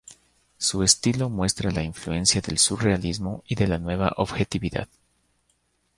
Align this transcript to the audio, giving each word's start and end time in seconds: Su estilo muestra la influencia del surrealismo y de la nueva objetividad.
Su 0.57 0.81
estilo 0.81 1.29
muestra 1.29 1.69
la 1.69 1.83
influencia 1.83 2.41
del 2.41 2.57
surrealismo 2.57 3.43
y 3.47 3.53
de 3.53 3.67
la 3.67 3.77
nueva 3.77 4.11
objetividad. 4.17 4.89